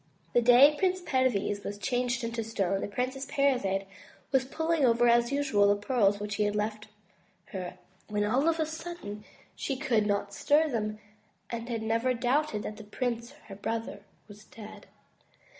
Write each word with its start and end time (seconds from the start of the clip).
The 0.33 0.41
day 0.41 0.67
that 0.71 0.79
Prince 0.79 0.99
Perviz 0.99 1.63
was 1.63 1.77
changed 1.77 2.21
to 2.21 2.43
stone, 2.43 2.81
the 2.81 2.87
Princess 2.87 3.27
Parizade 3.27 3.85
was 4.31 4.45
pulling 4.45 4.83
over 4.83 5.07
as 5.07 5.31
usual 5.31 5.67
the 5.67 5.75
pearls 5.75 6.19
which 6.19 6.37
he 6.37 6.43
had 6.45 6.55
left 6.55 6.87
her, 7.51 7.77
when 8.07 8.23
all 8.25 8.49
of 8.49 8.59
a 8.59 8.65
sudden 8.65 9.23
she 9.55 9.75
could 9.77 10.07
not 10.07 10.33
stir 10.33 10.67
them, 10.69 10.97
and 11.51 11.69
never 11.83 12.15
doubted 12.15 12.63
that 12.63 12.77
the 12.77 12.83
prince, 12.83 13.33
her 13.47 13.55
brother, 13.55 14.01
was 14.27 14.45
dead. 14.45 14.87